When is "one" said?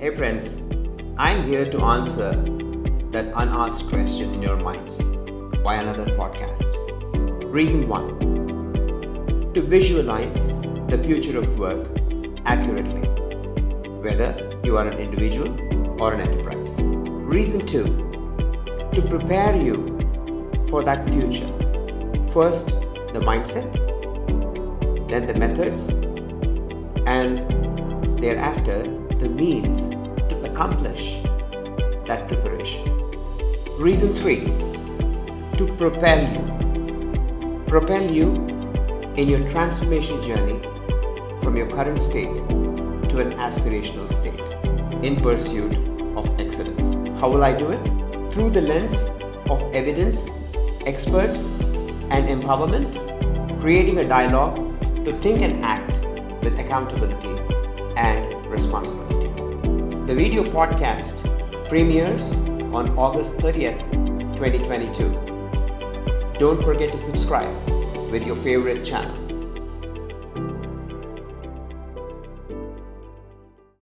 7.88-8.16